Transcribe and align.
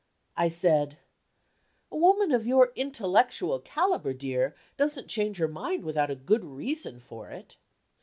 I 0.35 0.49
said: 0.49 0.97
"A 1.91 1.95
woman 1.95 2.31
of 2.31 2.47
your 2.47 2.71
intellectual 2.75 3.59
caliber, 3.59 4.13
dear, 4.13 4.55
doesn't 4.75 5.09
change 5.09 5.37
her 5.37 5.47
mind 5.47 5.83
without 5.83 6.09
a 6.09 6.15
good 6.15 6.43
reason 6.43 6.99
for 6.99 7.29
it." 7.29 7.55